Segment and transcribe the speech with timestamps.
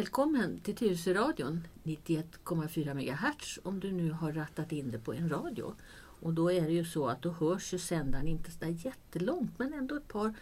[0.00, 5.74] Välkommen till Tyresöradion 91,4 MHz om du nu har rattat in det på en radio.
[5.94, 9.58] Och då är det ju så att då hörs ju sändaren inte så där jättelångt
[9.58, 10.34] men ändå ett par,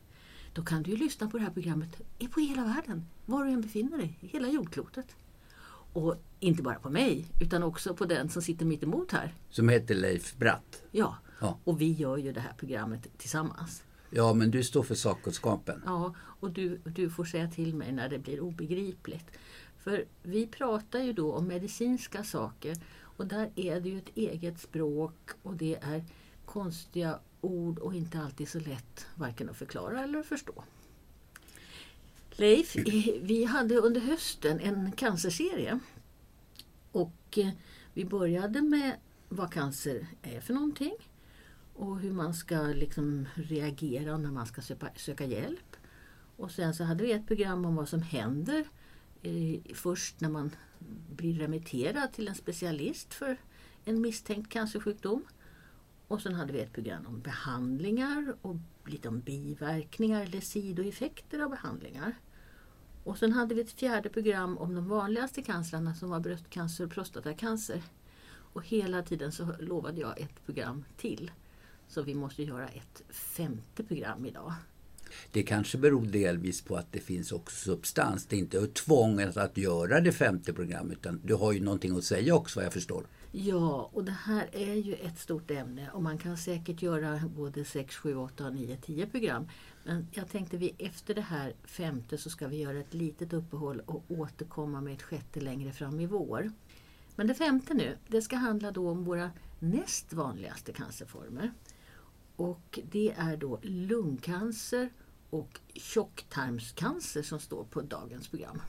[0.53, 2.01] då kan du ju lyssna på det här programmet
[2.31, 5.15] på hela världen, var du än befinner dig, hela jordklotet.
[5.93, 9.33] Och inte bara på mig, utan också på den som sitter mitt emot här.
[9.49, 10.83] Som heter Leif Bratt.
[10.91, 11.59] Ja, ja.
[11.63, 13.83] och vi gör ju det här programmet tillsammans.
[14.09, 15.81] Ja, men du står för sakkunskapen.
[15.85, 19.31] Ja, och du, du får säga till mig när det blir obegripligt.
[19.77, 24.59] För vi pratar ju då om medicinska saker och där är det ju ett eget
[24.59, 26.05] språk och det är
[26.45, 30.63] konstiga ord och inte alltid så lätt varken att förklara eller att förstå.
[32.31, 32.75] Leif,
[33.21, 35.79] vi hade under hösten en cancerserie
[36.91, 37.49] och eh,
[37.93, 38.95] vi började med
[39.29, 40.93] vad cancer är för någonting
[41.73, 45.75] och hur man ska liksom reagera när man ska söka, söka hjälp.
[46.37, 48.65] Och sen så hade vi ett program om vad som händer
[49.21, 50.55] eh, först när man
[51.15, 53.37] blir remitterad till en specialist för
[53.85, 55.25] en misstänkt cancersjukdom.
[56.11, 61.49] Och sen hade vi ett program om behandlingar och lite om biverkningar eller sidoeffekter av
[61.49, 62.13] behandlingar.
[63.03, 66.91] Och sen hade vi ett fjärde program om de vanligaste cancerna som var bröstcancer och
[66.91, 67.83] prostatacancer.
[68.29, 71.31] Och hela tiden så lovade jag ett program till.
[71.87, 74.53] Så vi måste göra ett femte program idag.
[75.31, 78.25] Det kanske beror delvis på att det finns också substans.
[78.25, 82.03] Det är inte tvånget att göra det femte programmet utan du har ju någonting att
[82.03, 83.05] säga också vad jag förstår.
[83.33, 87.65] Ja, och det här är ju ett stort ämne och man kan säkert göra både
[87.65, 89.47] 6, 7, 8, 9, 10 program.
[89.83, 93.81] Men jag tänkte vi efter det här femte så ska vi göra ett litet uppehåll
[93.85, 96.51] och återkomma med ett sjätte längre fram i vår.
[97.15, 101.51] Men det femte nu, det ska handla då om våra näst vanligaste cancerformer.
[102.35, 104.89] Och det är då lungcancer
[105.29, 108.61] och tjocktarmscancer som står på dagens program.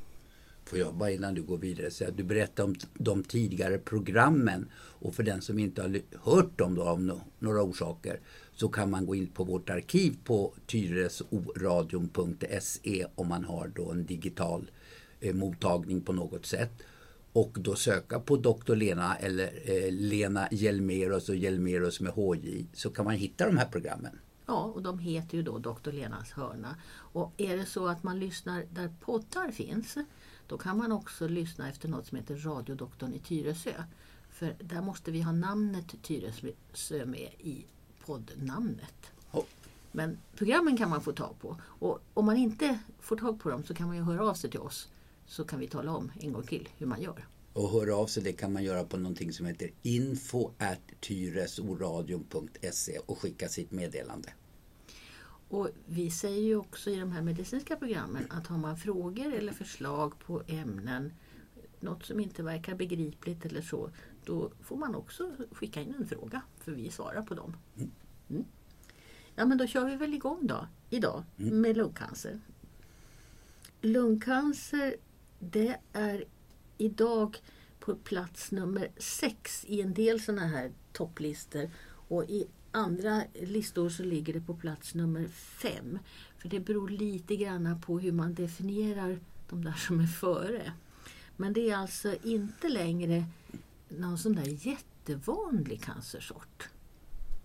[0.65, 4.69] Får jag bara innan du går vidare säga att du berättade om de tidigare programmen
[4.75, 8.21] och för den som inte har hört dem då, av några orsaker
[8.55, 14.07] så kan man gå in på vårt arkiv på tyresoradion.se om man har då en
[14.07, 14.71] digital
[15.21, 16.83] eh, mottagning på något sätt
[17.33, 18.75] och då söka på Dr.
[18.75, 23.69] Lena eller eh, Lena Hjelmerus och Hjelmerus med HJ så kan man hitta de här
[23.69, 24.19] programmen.
[24.47, 25.93] Ja, och de heter ju då Dr.
[25.93, 26.77] Lenas hörna.
[26.95, 29.97] Och är det så att man lyssnar där poddar finns
[30.53, 33.73] då kan man också lyssna efter något som heter Radiodoktorn i Tyresö.
[34.31, 37.65] För där måste vi ha namnet Tyresö med i
[38.05, 39.13] poddnamnet.
[39.31, 39.45] Oh.
[39.93, 41.57] Men programmen kan man få tag på.
[41.63, 44.51] Och om man inte får tag på dem så kan man ju höra av sig
[44.51, 44.89] till oss.
[45.27, 47.27] Så kan vi tala om en gång till hur man gör.
[47.53, 50.51] Och höra av sig det kan man göra på någonting som heter info
[51.01, 54.33] tyresoradion.se och skicka sitt meddelande.
[55.53, 59.53] Och vi säger ju också i de här medicinska programmen att har man frågor eller
[59.53, 61.13] förslag på ämnen,
[61.81, 63.91] något som inte verkar begripligt eller så,
[64.25, 67.57] då får man också skicka in en fråga för vi svarar på dem.
[67.77, 67.91] Mm.
[68.31, 68.45] mm.
[69.35, 71.61] Ja men då kör vi väl igång då, idag mm.
[71.61, 72.41] med lungcancer.
[73.81, 74.97] Lungcancer
[75.39, 76.25] det är
[76.79, 77.39] idag
[77.81, 81.71] på plats nummer sex i en del sådana här topplistor
[82.09, 85.99] och i andra listor så ligger det på plats nummer fem.
[86.39, 89.19] För det beror lite grann på hur man definierar
[89.49, 90.73] de där som är före.
[91.37, 93.25] Men det är alltså inte längre
[93.89, 96.69] någon sån där jättevanlig cancersort.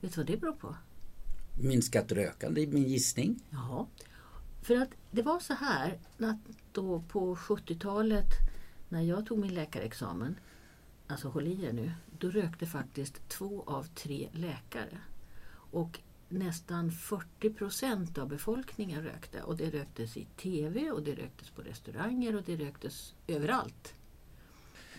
[0.02, 0.76] Vet du vad det beror på?
[1.59, 3.44] Minskat rökande är min gissning.
[3.50, 3.88] Ja,
[4.62, 6.38] för att det var så här att
[6.72, 8.30] då på 70-talet
[8.90, 10.35] när jag tog min läkarexamen,
[11.08, 14.97] alltså håll i er nu, då rökte faktiskt två av tre läkare.
[15.72, 15.99] Och
[16.29, 19.41] nästan 40 procent av befolkningen rökte.
[19.41, 23.93] Och det röktes i TV och det röktes på restauranger och det röktes överallt.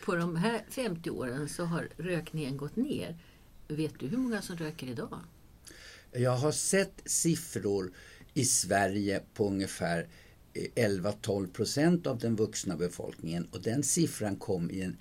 [0.05, 3.19] På de här 50 åren så har rökningen gått ner.
[3.69, 5.21] Vet du hur många som röker idag?
[6.13, 7.93] Jag har sett siffror
[8.35, 10.07] i Sverige på ungefär
[10.55, 14.97] eh, 11-12 procent av den vuxna befolkningen och den siffran kom i en,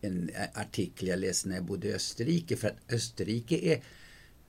[0.00, 3.82] en artikel jag läste när jag bodde i Österrike för att Österrike är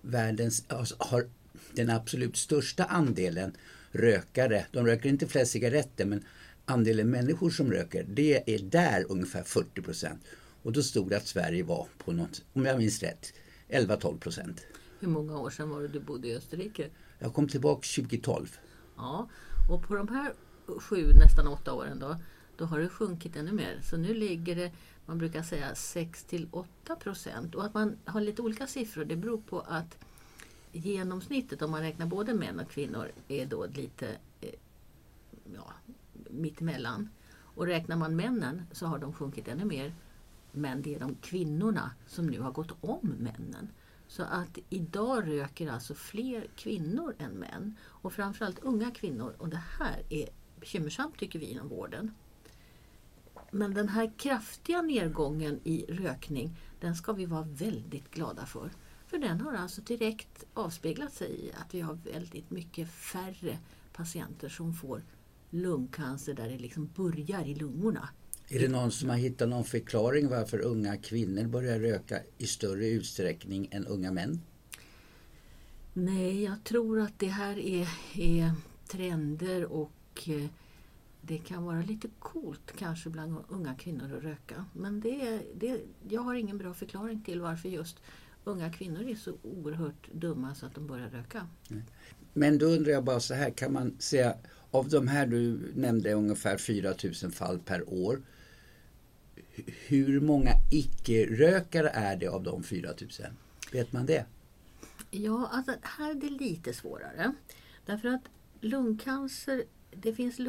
[0.01, 1.29] världens, alltså, har
[1.73, 3.51] den absolut största andelen
[3.91, 4.65] rökare.
[4.71, 6.23] De röker inte flest cigaretter men
[6.65, 10.21] andelen människor som röker det är där ungefär 40 procent.
[10.63, 13.33] Och då stod det att Sverige var på något, om jag minns rätt,
[13.69, 14.65] 11-12 procent.
[14.99, 16.89] Hur många år sedan var det du bodde i Österrike?
[17.19, 18.57] Jag kom tillbaka 2012.
[18.97, 19.29] Ja,
[19.69, 20.33] och på de här
[20.79, 22.17] sju, nästan åtta åren då
[22.61, 23.79] då har det sjunkit ännu mer.
[23.83, 24.71] Så nu ligger det,
[25.05, 27.55] man brukar säga 6 till 8 procent.
[27.55, 29.97] Och att man har lite olika siffror det beror på att
[30.71, 34.53] genomsnittet om man räknar både män och kvinnor är då lite eh,
[35.55, 35.73] ja,
[36.29, 37.09] mittemellan.
[37.55, 39.93] Och räknar man männen så har de sjunkit ännu mer.
[40.51, 43.69] Men det är de kvinnorna som nu har gått om männen.
[44.07, 47.77] Så att idag röker alltså fler kvinnor än män.
[47.83, 49.35] Och framförallt unga kvinnor.
[49.37, 52.11] Och det här är bekymmersamt tycker vi inom vården.
[53.51, 58.71] Men den här kraftiga nedgången i rökning den ska vi vara väldigt glada för.
[59.07, 63.57] För den har alltså direkt avspeglat sig i att vi har väldigt mycket färre
[63.93, 65.01] patienter som får
[65.49, 68.09] lungcancer där det liksom börjar i lungorna.
[68.49, 72.87] Är det någon som har hittat någon förklaring varför unga kvinnor börjar röka i större
[72.87, 74.41] utsträckning än unga män?
[75.93, 78.51] Nej, jag tror att det här är, är
[78.87, 79.91] trender och
[80.27, 80.45] eh,
[81.21, 84.65] det kan vara lite coolt kanske bland unga kvinnor att röka.
[84.73, 87.97] Men det, det, jag har ingen bra förklaring till varför just
[88.43, 91.47] unga kvinnor är så oerhört dumma så att de börjar röka.
[92.33, 94.35] Men då undrar jag bara så här, kan man säga
[94.71, 98.21] av de här du nämnde ungefär 4000 fall per år.
[99.87, 103.25] Hur många icke-rökare är det av de 4000?
[103.71, 104.25] Vet man det?
[105.11, 107.33] Ja, alltså här är det lite svårare.
[107.85, 108.21] Därför att
[108.61, 110.39] lungcancer, det finns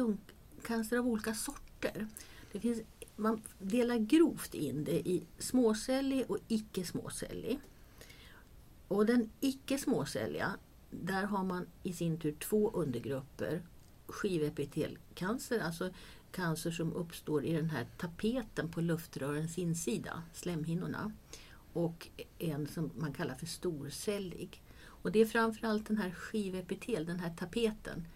[0.63, 2.07] cancer av olika sorter.
[2.51, 2.81] Det finns,
[3.15, 7.59] man delar grovt in det i småcellig och icke småcellig.
[8.87, 10.51] Och den icke småcelliga,
[10.89, 13.61] där har man i sin tur två undergrupper.
[14.07, 15.89] Skivepitelcancer, alltså
[16.31, 21.11] cancer som uppstår i den här tapeten på luftrörens insida, slemhinnorna.
[21.73, 22.07] Och
[22.39, 24.61] en som man kallar för storcellig.
[24.85, 28.07] Och det är framförallt den här skivepitel, den här tapeten,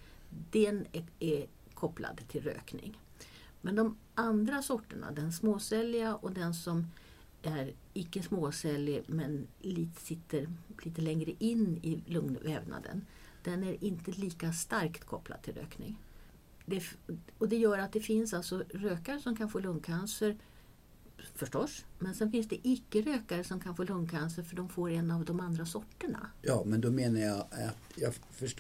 [0.52, 1.46] den är, är
[1.78, 3.00] kopplad till rökning.
[3.62, 6.88] Men de andra sorterna, den småcelliga och den som
[7.42, 10.48] är icke småcellig men lite, sitter
[10.84, 13.06] lite längre in i lungvävnaden.
[13.44, 15.98] Den är inte lika starkt kopplad till rökning.
[16.66, 16.84] Det,
[17.38, 20.38] och det gör att det finns alltså rökare som kan få lungcancer
[21.38, 21.86] förstås.
[22.00, 25.40] Men sen finns det icke-rökare som kan få lungcancer för de får en av de
[25.40, 26.30] andra sorterna.
[26.42, 28.14] Ja, men då menar jag att jag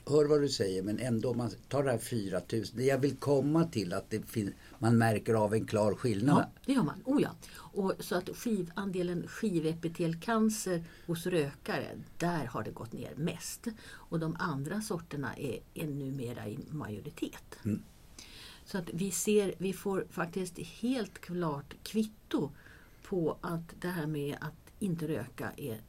[0.05, 2.77] hör vad du säger men ändå om man tar det här 4000.
[2.77, 6.37] Det jag vill komma till att det finns, man märker av en klar skillnad.
[6.37, 7.01] Ja, det gör man.
[7.05, 7.29] Oh ja.
[7.53, 11.87] Och så att skiv, andelen skivepitelcancer hos rökare,
[12.17, 13.67] där har det gått ner mest.
[13.89, 17.59] Och de andra sorterna är, är numera i majoritet.
[17.65, 17.83] Mm.
[18.67, 22.51] Så att vi, ser, vi får faktiskt helt klart kvitto
[23.09, 25.81] på att det här med att inte röka är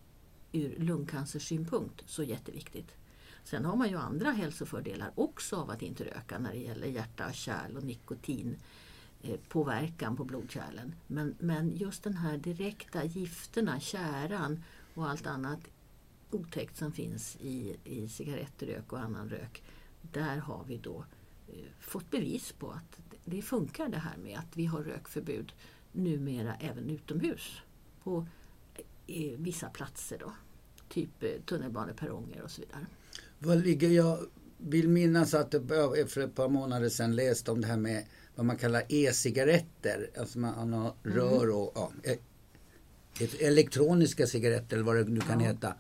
[0.53, 2.95] ur lungcancersynpunkt så jätteviktigt.
[3.45, 7.33] Sen har man ju andra hälsofördelar också av att inte röka när det gäller hjärta,
[7.33, 8.57] kärl och nikotin
[9.23, 10.95] eh, påverkan på blodkärlen.
[11.07, 14.65] Men, men just den här direkta gifterna, käran
[14.95, 15.61] och allt annat
[16.31, 19.63] otäckt som finns i, i cigarettrök och annan rök.
[20.03, 21.05] Där har vi då
[21.49, 25.53] Eh, fått bevis på att det funkar det här med att vi har rökförbud
[25.99, 27.61] numera även utomhus
[28.05, 28.27] på
[29.07, 30.19] eh, vissa platser.
[30.19, 30.33] Då.
[30.89, 32.87] Typ eh, tunnelbaneperronger och så vidare.
[33.39, 34.19] Vad ligger jag
[34.59, 38.47] vill minnas att det för ett par månader sedan läste om det här med vad
[38.47, 40.11] man kallar e-cigaretter.
[40.19, 41.17] Alltså man har mm.
[41.17, 42.17] rör och ja,
[43.41, 45.47] elektroniska cigaretter eller vad det nu kan ja.
[45.47, 45.75] heta.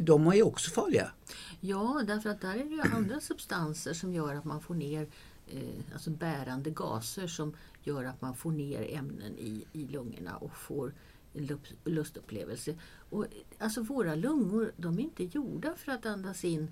[0.00, 1.12] De är ju också farliga.
[1.60, 5.08] Ja, därför att där är det ju andra substanser som gör att man får ner
[5.46, 10.56] eh, alltså bärande gaser som gör att man får ner ämnen i, i lungorna och
[10.56, 10.94] får
[11.32, 12.74] en lustupplevelse.
[13.10, 13.26] Och,
[13.58, 16.70] alltså våra lungor de är inte gjorda för att andas in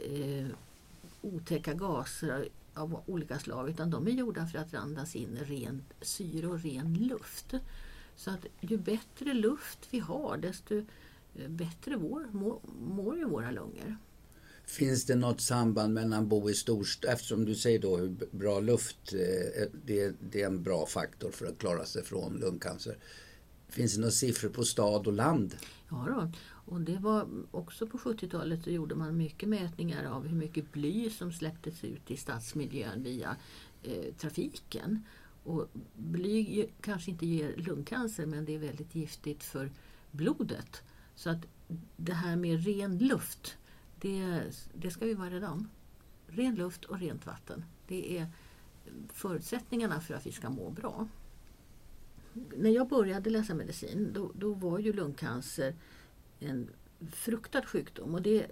[0.00, 0.46] eh,
[1.20, 6.46] otäcka gaser av olika slag utan de är gjorda för att andas in ren syre
[6.46, 7.54] och ren luft.
[8.16, 10.74] Så att ju bättre luft vi har desto
[11.34, 13.96] eh, bättre vår, mår, mår ju våra lungor.
[14.72, 19.12] Finns det något samband mellan bo i storstad, eftersom du säger då hur bra luft,
[19.12, 22.98] eh, eh, det, det är en bra faktor för att klara sig från lungcancer.
[23.68, 25.56] Finns det några siffror på stad och land?
[25.90, 26.32] Ja då.
[26.72, 31.10] och det var också på 70-talet så gjorde man mycket mätningar av hur mycket bly
[31.10, 33.36] som släpptes ut i stadsmiljön via
[33.82, 35.04] eh, trafiken.
[35.44, 39.70] Och bly kanske inte ger lungcancer men det är väldigt giftigt för
[40.10, 40.82] blodet.
[41.14, 41.46] Så att
[41.96, 43.56] det här med ren luft
[44.02, 44.42] det,
[44.74, 45.68] det ska vi vara rädda om.
[46.26, 47.64] Ren luft och rent vatten.
[47.86, 48.26] Det är
[49.12, 51.08] förutsättningarna för att vi ska må bra.
[52.56, 55.74] När jag började läsa medicin då, då var ju lungcancer
[56.40, 56.68] en
[57.10, 58.14] fruktad sjukdom.
[58.14, 58.46] Och det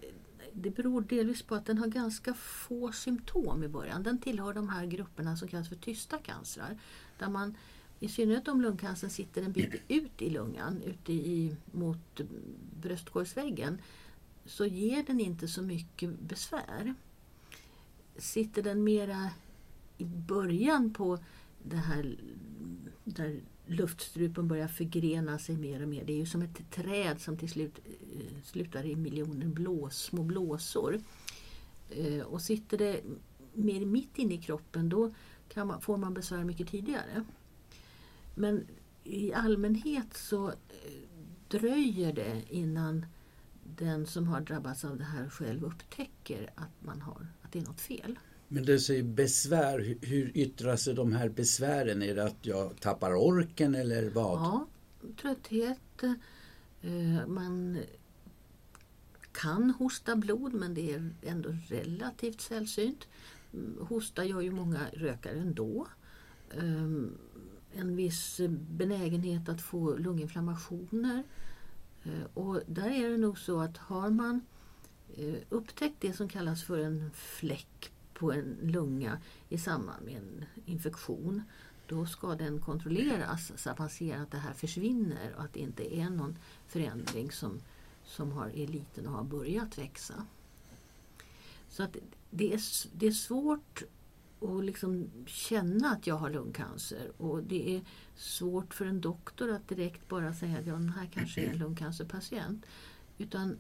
[0.53, 4.03] det beror delvis på att den har ganska få symptom i början.
[4.03, 6.79] Den tillhör de här grupperna som kallas för tysta cancrar.
[7.19, 7.57] Där man,
[8.01, 12.21] I synnerhet om lungcancern sitter en bit ut i lungan, ute i, mot
[12.81, 13.79] bröstkorgsväggen,
[14.51, 16.95] så ger den inte så mycket besvär.
[18.17, 19.31] Sitter den mera
[19.99, 21.19] i början på
[21.63, 22.17] det här
[23.05, 26.05] där luftstrupen börjar förgrena sig mer och mer.
[26.05, 30.23] Det är ju som ett träd som till slut eh, slutar i miljoner blås, små
[30.23, 31.01] blåsor.
[31.91, 33.01] Eh, och sitter det
[33.53, 35.15] mer mitt inne i kroppen då
[35.55, 37.25] man, får man besvär mycket tidigare.
[38.35, 38.67] Men
[39.05, 40.55] i allmänhet så eh,
[41.49, 43.07] dröjer det innan
[43.77, 47.63] den som har drabbats av det här själv upptäcker att, man har, att det är
[47.63, 48.19] något fel.
[48.49, 52.03] Men du säger besvär, hur yttrar sig de här besvären?
[52.03, 54.39] Är det att jag tappar orken eller vad?
[54.39, 54.67] Ja,
[55.21, 56.03] trötthet.
[56.83, 57.79] Eh, man
[59.33, 63.09] kan hosta blod men det är ändå relativt sällsynt.
[63.53, 65.87] Mm, hosta gör ju många rökare ändå.
[66.59, 67.19] Ehm,
[67.73, 71.25] en viss benägenhet att få lunginflammationer.
[72.05, 74.41] Eh, och där är det nog så att har man
[75.17, 80.45] eh, upptäckt det som kallas för en fläck på en lunga i samband med en
[80.65, 81.43] infektion
[81.91, 85.61] då ska den kontrolleras så att man ser att det här försvinner och att det
[85.61, 87.61] inte är någon förändring som,
[88.05, 90.27] som har, är liten och har börjat växa.
[91.69, 91.97] Så att
[92.31, 92.61] det, är,
[92.93, 93.83] det är svårt
[94.41, 97.83] och liksom känna att jag har lungcancer och det är
[98.17, 101.59] svårt för en doktor att direkt bara säga att ja, den här kanske är en
[101.59, 102.67] lungcancerpatient.
[103.19, 103.57] Utan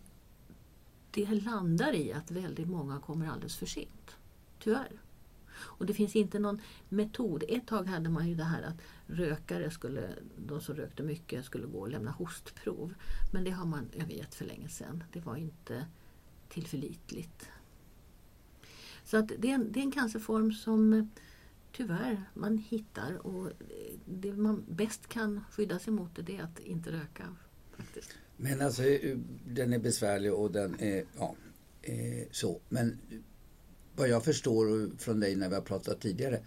[1.10, 4.16] det landar i att väldigt många kommer alldeles för sent.
[4.58, 5.00] Tyvärr.
[5.62, 7.44] Och det finns inte någon metod.
[7.48, 11.66] Ett tag hade man ju det här att rökare, skulle, de som rökte mycket, skulle
[11.66, 12.94] gå och lämna hostprov.
[13.32, 15.04] Men det har man övergett för länge sedan.
[15.12, 15.86] Det var inte
[16.48, 17.48] tillförlitligt.
[19.10, 21.10] Så att det, är en, det är en cancerform som
[21.72, 23.50] tyvärr man hittar och
[24.04, 27.36] det man bäst kan skydda sig mot det är att inte röka.
[27.76, 28.10] faktiskt.
[28.36, 28.82] Men alltså
[29.46, 31.34] den är besvärlig och den är ja,
[31.82, 32.60] eh, så.
[32.68, 32.98] Men
[33.96, 36.40] vad jag förstår från dig när vi har pratat tidigare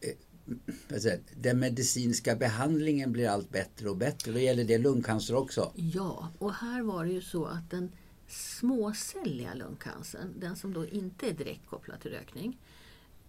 [0.00, 4.32] eh, den medicinska behandlingen blir allt bättre och bättre.
[4.32, 5.72] Då gäller det lungcancer också?
[5.74, 7.92] Ja, och här var det ju så att den
[8.28, 12.58] småcelliga lungcancern, den som då inte är direkt kopplad till rökning,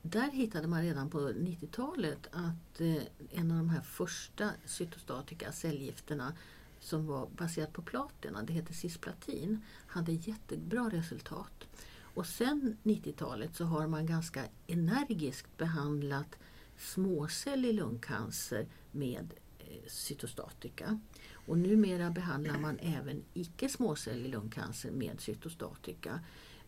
[0.01, 6.33] där hittade man redan på 90-talet att eh, en av de här första cytostatika cellgifterna
[6.79, 11.67] som var baserat på platina, det heter cisplatin, hade jättebra resultat.
[11.99, 16.37] Och sen 90-talet så har man ganska energiskt behandlat
[16.77, 20.99] småcellig lungcancer med eh, cytostatika.
[21.47, 26.19] Och numera behandlar man även icke småcellig lungcancer med cytostatika.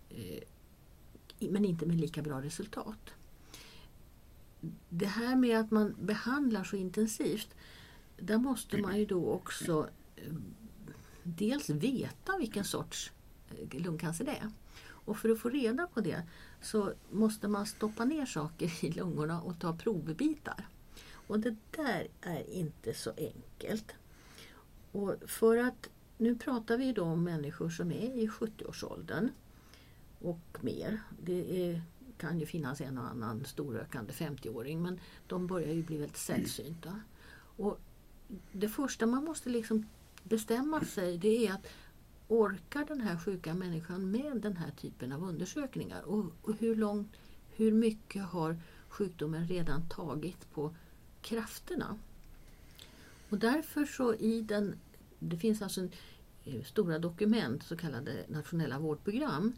[0.10, 0.44] Eh,
[1.40, 3.14] men inte med lika bra resultat.
[4.90, 7.56] Det här med att man behandlar så intensivt,
[8.18, 10.34] där måste man ju då också eh,
[11.24, 13.12] dels veta vilken sorts
[13.50, 14.52] eh, lungcancer det är.
[14.82, 16.24] Och för att få reda på det
[16.62, 20.68] så måste man stoppa ner saker i lungorna och ta provbitar.
[21.28, 23.96] Och det där är inte så enkelt.
[24.92, 29.30] Och för att, nu pratar vi då om människor som är i 70-årsåldern
[30.20, 31.02] och mer.
[31.24, 31.82] Det är,
[32.18, 37.02] kan ju finnas en och annan storrökande 50-åring men de börjar ju bli väldigt sällsynta.
[37.58, 37.80] Och
[38.52, 39.86] det första man måste liksom
[40.24, 41.68] bestämma sig det är att
[42.28, 46.02] orkar den här sjuka människan med den här typen av undersökningar?
[46.02, 47.12] Och, och hur, långt,
[47.50, 48.58] hur mycket har
[48.90, 50.76] sjukdomen redan tagit på
[51.22, 51.98] krafterna?
[53.30, 54.76] Och därför så i den,
[55.20, 55.92] det finns alltså en,
[56.44, 59.54] eh, stora dokument, så kallade nationella vårdprogram,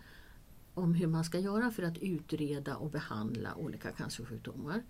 [0.74, 4.84] om hur man ska göra för att utreda och behandla olika cancersjukdomar.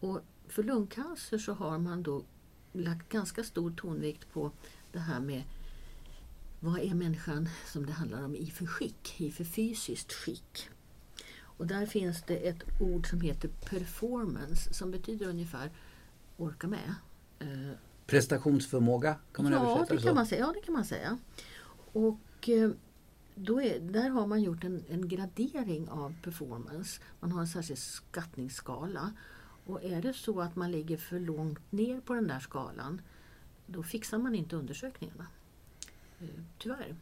[0.00, 2.24] Och för lungcancer så har man då
[2.72, 4.52] lagt ganska stor tonvikt på
[4.92, 5.42] det här med
[6.60, 10.68] vad är människan som det handlar om i för skick, i för fysiskt skick?
[11.40, 15.70] Och där finns det ett ord som heter performance som betyder ungefär
[16.36, 16.94] orka med.
[17.38, 17.76] Eh,
[18.06, 20.06] Prestationsförmåga kan man ja, översätta det så?
[20.06, 21.18] Kan man säga, ja, det kan man säga.
[21.92, 22.70] Och eh,
[23.34, 27.00] då är, där har man gjort en, en, gradering av performance.
[27.20, 29.12] Man har en särskild skattningsskala.
[29.66, 33.00] Och är det så att man ligger för långt ner på den där skalan
[33.66, 35.26] då fixar man inte undersökningarna.
[36.20, 36.96] Eh, tyvärr.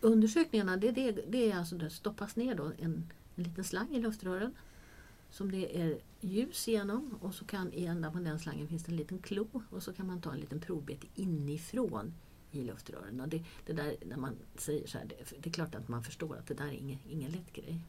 [0.00, 4.00] Undersökningarna det, det, det är alltså det stoppas ner då en, en liten slang i
[4.00, 4.54] luftrören
[5.30, 8.92] som det är ljus igenom och så kan i ända på den slangen finns det
[8.92, 12.14] en liten klo och så kan man ta en liten provbit inifrån
[12.50, 13.20] i luftrören.
[13.20, 16.02] Och det, det där när man säger så här, det, det, är klart att man
[16.02, 17.80] förstår att det där är ingen, ingen lätt grej.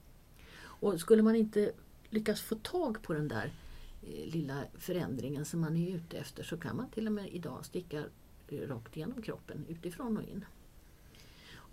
[0.61, 1.71] Och skulle man inte
[2.09, 3.53] lyckas få tag på den där
[4.01, 7.65] eh, lilla förändringen som man är ute efter så kan man till och med idag
[7.65, 8.03] sticka
[8.51, 10.45] rakt igenom kroppen utifrån och in.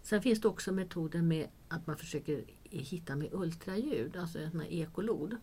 [0.07, 5.37] Sen finns det också metoden med att man försöker hitta med ultraljud, alltså en ekolod.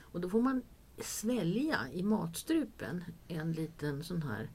[0.00, 0.62] Och då får man
[0.98, 4.50] svälja i matstrupen en liten sån här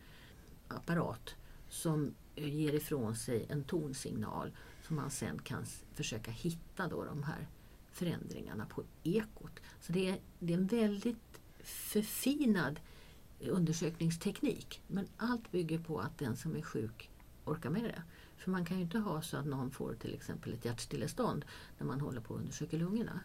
[0.68, 1.36] apparat
[1.70, 4.52] som ger ifrån sig en tonsignal
[4.88, 7.48] som man sen kan försöka hitta då de här
[7.92, 9.60] förändringarna på ekot.
[9.82, 12.80] Så det är, det är en väldigt förfinad
[13.40, 14.82] undersökningsteknik.
[14.88, 17.10] Men allt bygger på att den som är sjuk
[17.46, 18.04] orkar med det.
[18.38, 21.46] För man kan ju inte ha så att någon får till exempel ett hjärtstillestånd
[21.78, 23.20] när man håller på att undersöka lungorna.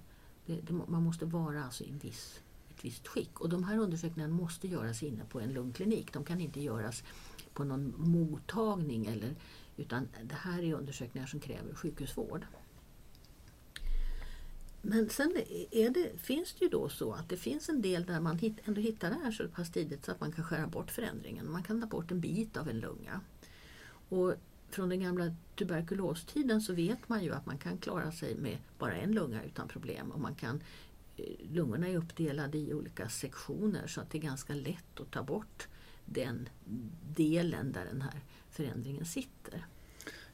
[0.47, 2.41] Det, det, man måste vara alltså i en viss,
[2.71, 3.41] ett visst skick.
[3.41, 6.13] Och de här undersökningarna måste göras inne på en lungklinik.
[6.13, 7.03] De kan inte göras
[7.55, 9.35] på någon mottagning eller,
[9.77, 12.47] utan det här är undersökningar som kräver sjukhusvård.
[14.83, 15.37] Men sen
[15.71, 18.81] det, finns det ju då så att det finns en del där man hit, ändå
[18.81, 21.53] hittar det här så pass tidigt så att man kan skära bort förändringen.
[21.53, 23.21] Man kan ta bort en bit av en lunga.
[24.09, 24.35] Och
[24.75, 28.95] från den gamla tuberkulostiden så vet man ju att man kan klara sig med bara
[28.95, 30.11] en lunga utan problem.
[30.11, 30.63] Och man kan,
[31.17, 35.23] eh, lungorna är uppdelade i olika sektioner så att det är ganska lätt att ta
[35.23, 35.69] bort
[36.05, 36.49] den
[37.17, 39.67] delen där den här förändringen sitter.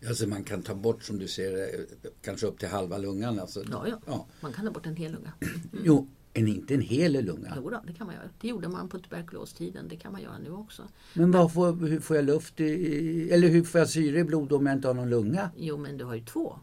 [0.09, 1.87] Alltså man kan ta bort som du ser
[2.23, 3.41] kanske upp till halva lungan?
[3.41, 3.65] Alltså.
[3.71, 4.27] Ja, ja, ja.
[4.41, 5.33] man kan ta bort en hel lunga.
[5.41, 5.85] Mm.
[5.85, 7.53] Jo, en, inte en hel lunga?
[7.57, 8.29] Jo då, det kan man göra.
[8.41, 9.89] Det gjorde man på tuberkulostiden.
[9.89, 10.83] Det kan man göra nu också.
[11.15, 14.53] Men vad får, hur får jag luft i, eller hur får jag syre i blod
[14.53, 15.51] om jag inte har någon lunga?
[15.57, 16.59] Jo, men du har ju två.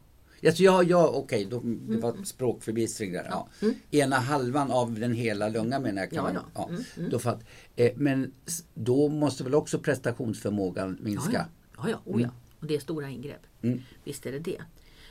[0.45, 2.25] Alltså, ja, ja okej, okay, det var mm.
[2.25, 3.27] språkförbistring där.
[3.29, 3.47] Ja.
[3.61, 3.75] Mm.
[3.91, 6.09] Ena halvan av den hela lungan menar jag.
[6.09, 6.69] Kan ja, man, ja.
[6.69, 7.09] Mm, mm.
[7.09, 7.43] Då fatt,
[7.75, 8.33] eh, men
[8.73, 11.47] då måste väl också prestationsförmågan minska?
[11.77, 12.27] Ja, ja, ja, oh, ja.
[12.27, 12.35] Mm.
[12.59, 13.41] och det är stora ingrepp.
[13.61, 13.81] Mm.
[14.03, 14.61] Visst är det det.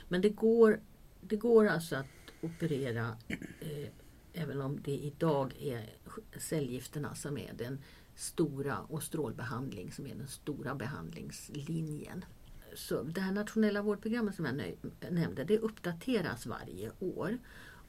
[0.09, 0.79] Men det går,
[1.21, 2.05] det går alltså att
[2.41, 3.89] operera eh,
[4.35, 5.89] även om det idag är
[6.37, 7.79] cellgifterna som är den
[8.15, 12.25] stora och strålbehandling som är den stora behandlingslinjen.
[12.75, 14.75] Så det här nationella vårdprogrammet som jag
[15.11, 17.37] nämnde det uppdateras varje år.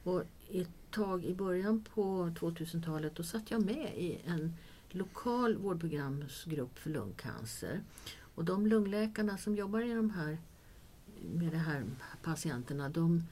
[0.03, 4.53] Och ett tag i början på 2000-talet då satt jag med i en
[4.89, 7.83] lokal vårdprogramsgrupp för lungcancer.
[8.35, 10.37] Och de lungläkarna som jobbar i de här,
[11.33, 11.83] med de här
[12.23, 13.23] patienterna de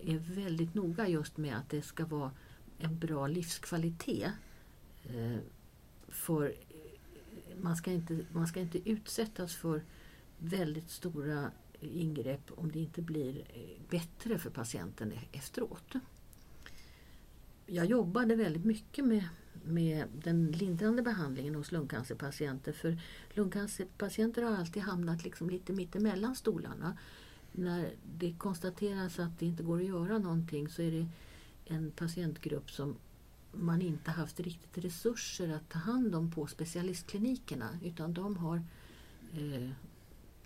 [0.00, 2.30] är väldigt noga just med att det ska vara
[2.78, 4.32] en bra livskvalitet.
[5.04, 5.38] Eh,
[6.08, 9.82] för eh, man ska, inte, man ska inte utsättas för
[10.38, 15.94] väldigt stora ingrepp om det inte blir eh, bättre för patienten e-, efteråt.
[17.66, 19.28] Jag jobbade väldigt mycket med,
[19.64, 26.98] med den lindrande behandlingen hos lungcancerpatienter för lungcancerpatienter har alltid hamnat liksom lite mittemellan stolarna.
[27.52, 31.06] När det konstateras att det inte går att göra någonting så är det
[31.68, 32.96] en patientgrupp som
[33.52, 38.62] man inte haft riktigt resurser att ta hand om på specialistklinikerna utan de har
[39.32, 39.70] eh,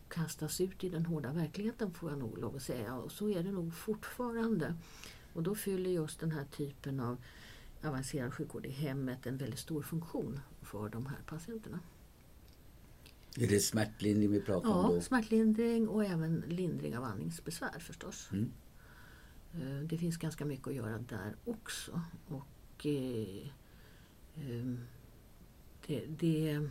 [0.08, 3.42] kastas ut i den hårda verkligheten får jag nog lov att säga och så är
[3.42, 4.74] det nog fortfarande.
[5.32, 7.16] Och då fyller just den här typen av
[7.82, 11.80] avancerad sjukvård i hemmet en väldigt stor funktion för de här patienterna.
[13.37, 14.96] Är det smärtlindring vi pratar ja, om då?
[14.96, 18.28] Ja, smärtlindring och även lindring av andningsbesvär förstås.
[18.32, 18.52] Mm.
[19.54, 22.00] Eh, det finns ganska mycket att göra där också.
[22.28, 23.48] Och eh,
[24.36, 24.80] ehm,
[25.86, 26.68] det, det,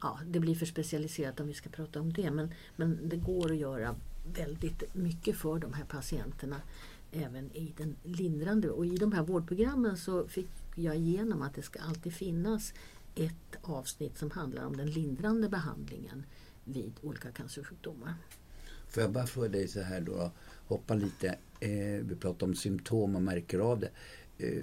[0.00, 3.50] ja, det blir för specialiserat om vi ska prata om det men, men det går
[3.50, 3.96] att göra
[4.34, 6.60] väldigt mycket för de här patienterna
[7.12, 8.70] även i den lindrande.
[8.70, 12.74] Och i de här vårdprogrammen så fick jag igenom att det ska alltid finnas
[13.14, 16.26] ett avsnitt som handlar om den lindrande behandlingen
[16.64, 18.14] vid olika cancersjukdomar.
[18.90, 20.30] Får jag bara fråga dig så här då,
[20.66, 21.28] hoppa lite.
[21.60, 23.90] Eh, vi pratar om symptom och märker av det.
[24.38, 24.62] Eh,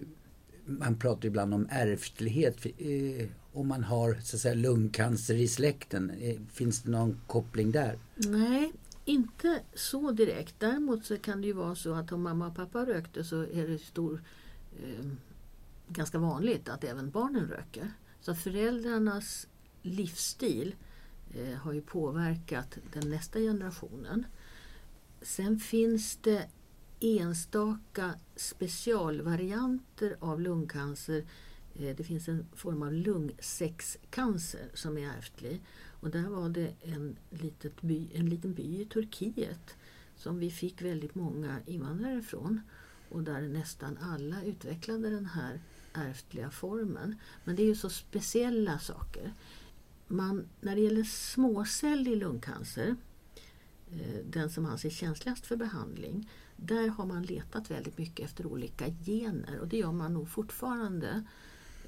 [0.66, 2.66] man pratar ibland om ärftlighet.
[2.66, 7.72] Eh, om man har så att säga, lungcancer i släkten, eh, finns det någon koppling
[7.72, 8.00] där?
[8.16, 8.72] Nej,
[9.06, 10.56] inte så direkt.
[10.60, 13.68] Däremot så kan det ju vara så att om mamma och pappa rökte så är
[13.68, 14.24] det stor,
[14.84, 15.06] eh,
[15.88, 17.92] ganska vanligt att även barnen röker.
[18.22, 19.48] Så föräldrarnas
[19.82, 20.76] livsstil
[21.34, 24.26] eh, har ju påverkat den nästa generationen.
[25.22, 26.50] Sen finns det
[27.00, 31.26] enstaka specialvarianter av lungcancer.
[31.76, 35.62] Eh, det finns en form av lungsäckscancer som är ärftlig.
[36.00, 39.76] Och där var det en, litet by, en liten by i Turkiet
[40.16, 42.62] som vi fick väldigt många invandrare från.
[43.10, 45.62] Och där nästan alla utvecklade den här
[45.94, 47.16] ärftliga formen.
[47.44, 49.34] Men det är ju så speciella saker
[50.08, 52.96] man, när det gäller småcellig lungcancer,
[53.91, 58.86] eh, den som anses känsligast för behandling, där har man letat väldigt mycket efter olika
[58.88, 61.24] gener och det gör man nog fortfarande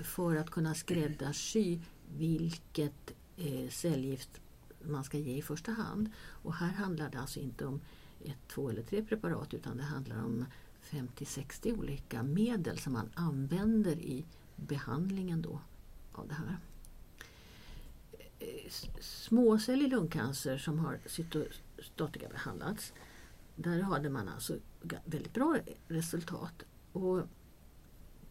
[0.03, 1.79] för att kunna skräddarsy
[2.17, 4.41] vilket eh, cellgift
[4.81, 6.09] man ska ge i första hand.
[6.17, 7.81] Och här handlar det alltså inte om
[8.25, 10.45] ett, två eller tre preparat utan det handlar om
[10.89, 15.61] 50-60 olika medel som man använder i behandlingen då
[16.11, 16.57] av det här.
[18.39, 22.93] Eh, småcellig lungcancer som har cytostatika behandlats
[23.55, 24.57] där hade man alltså
[25.05, 26.63] väldigt bra resultat.
[26.91, 27.21] Och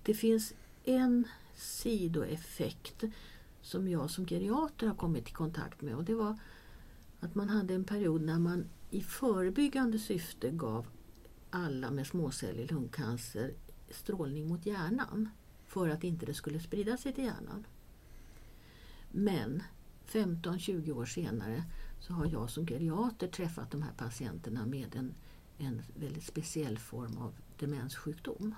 [0.03, 3.05] det finns en sidoeffekt
[3.63, 6.39] som jag som geriater har kommit i kontakt med och det var
[7.21, 10.87] att man hade en period när man i förebyggande syfte gav
[11.51, 13.55] alla med småcellig lungcancer
[13.91, 15.29] strålning mot hjärnan
[15.67, 17.67] för att inte det skulle sprida sig till hjärnan.
[19.11, 19.63] Men
[20.09, 21.65] 15-20 år senare
[22.01, 25.15] så har jag som geriater träffat de här patienterna med en,
[25.59, 28.55] en väldigt speciell form av demenssjukdom.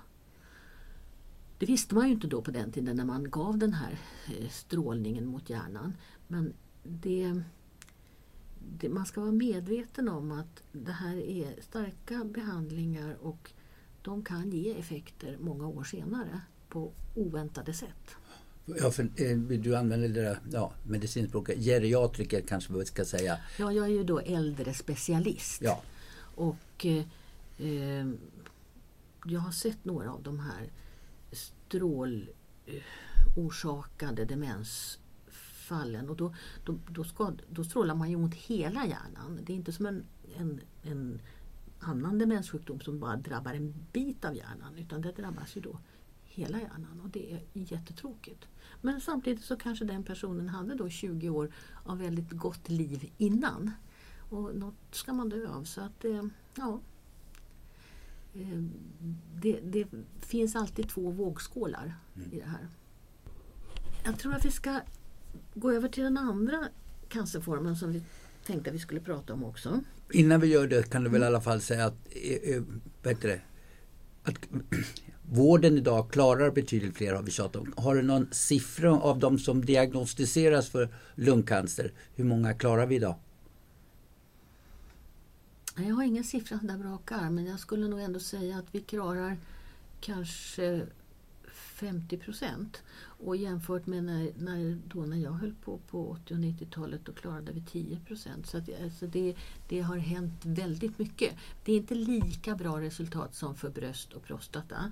[1.57, 4.49] Det visste man ju inte då på den tiden när man gav den här eh,
[4.49, 5.97] strålningen mot hjärnan.
[6.27, 7.41] Men det,
[8.59, 13.51] det, man ska vara medveten om att det här är starka behandlingar och
[14.01, 18.15] de kan ge effekter många år senare på oväntade sätt.
[18.65, 23.37] Ja, för, eh, du använder det där ja, medicinspråket, geriatriker kanske vi ska säga.
[23.59, 25.61] Ja, jag är ju då äldre specialist.
[25.61, 25.81] Ja.
[26.35, 27.03] Och eh,
[27.57, 28.07] eh
[29.25, 30.71] jag har sett några av de här
[31.31, 36.09] strålorsakade demensfallen.
[36.09, 39.39] Och då, då, då, ska, då strålar man ju mot hela hjärnan.
[39.45, 40.03] Det är inte som en,
[40.37, 41.19] en, en
[41.79, 45.79] annan demenssjukdom som bara drabbar en bit av hjärnan utan det drabbas ju då
[46.31, 48.47] hela hjärnan och det är jättetråkigt.
[48.81, 51.51] Men samtidigt så kanske den personen hade då 20 år
[51.83, 53.71] av väldigt gott liv innan.
[54.29, 55.63] Och något ska man dö av.
[55.63, 56.23] Så att, eh,
[56.55, 56.79] ja,
[58.33, 58.63] Eh,
[59.41, 59.87] det, det,
[60.21, 62.33] finns alltid två vågskålar mm.
[62.33, 62.67] i det här.
[64.03, 64.79] Jag tror att vi ska
[65.53, 66.67] gå över till den andra
[67.09, 68.03] cancerformen som vi
[68.45, 69.83] tänkte att vi skulle prata om också.
[70.11, 72.07] Innan vi gör det kan du väl i alla fall säga att,
[72.43, 72.63] äh,
[73.01, 73.41] det,
[74.23, 74.49] att
[75.33, 77.73] vården idag klarar betydligt fler har vi tjatat om.
[77.77, 81.93] Har du någon siffra av de som diagnostiseras för lungcancer?
[82.15, 83.15] Hur många klarar vi idag?
[85.75, 89.37] Jag har ingen siffra där brakar men jag skulle nog ändå säga att vi klarar
[90.01, 90.81] kanske
[91.53, 92.83] 50 procent.
[93.01, 97.13] Och jämfört med när, när, då när jag höll på på 80 och 90-talet då
[97.13, 98.47] klarade vi 10 procent.
[98.47, 99.35] Så att, alltså det,
[99.69, 101.35] det har hänt väldigt mycket.
[101.65, 104.91] Det är inte lika bra resultat som för bröst och prostata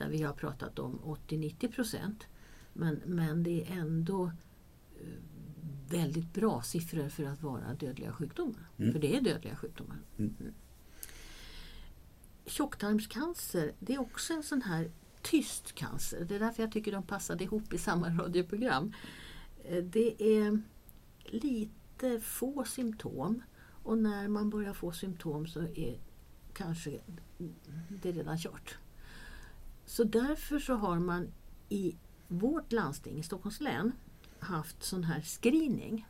[0.00, 2.26] där vi har pratat om 80-90 procent.
[2.72, 4.24] Men, men det är ändå
[5.00, 5.06] eh,
[5.88, 8.68] väldigt bra siffror för att vara dödliga sjukdomar.
[8.76, 8.92] Mm.
[8.92, 9.98] För det är dödliga sjukdomar.
[10.18, 10.34] Mm.
[10.40, 10.52] mm.
[12.46, 14.90] Tjocktarmscancer det är också en sån här
[15.22, 16.24] tyst cancer.
[16.24, 18.92] Det är därför jag tycker de passade ihop i samma radioprogram.
[19.64, 20.62] Eh, det är
[21.24, 23.42] lite få symptom
[23.82, 25.98] och när man börjar få symptom så är
[26.52, 27.00] kanske
[27.88, 28.78] det redan kört.
[29.90, 31.32] Så därför så har man
[31.68, 31.96] i
[32.28, 33.92] vårt landsting i Stockholms län
[34.38, 36.06] haft sån här screening.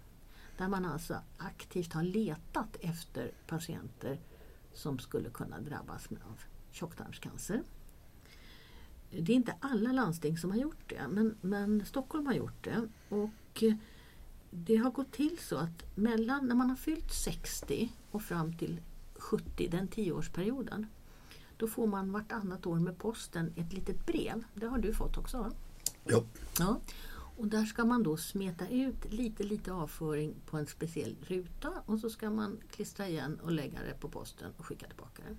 [0.58, 4.20] Där man alltså aktivt har letat efter patienter
[4.72, 6.40] som skulle kunna drabbas av
[6.70, 7.62] tjocktarmscancer.
[9.10, 12.88] Det är inte alla landsting som har gjort det men, men Stockholm har gjort det.
[13.08, 13.64] Och
[14.50, 18.80] det har gått till så att mellan när man har fyllt 60 och fram till
[19.14, 20.86] 70, den tioårsperioden,
[21.60, 24.44] då får man vartannat år med posten ett litet brev.
[24.54, 25.38] Det har du fått också?
[25.38, 25.52] Va?
[26.04, 26.24] Ja.
[26.58, 26.80] ja.
[27.36, 31.98] Och där ska man då smeta ut lite, lite avföring på en speciell ruta och
[31.98, 35.36] så ska man klistra igen och lägga det på posten och skicka tillbaka det.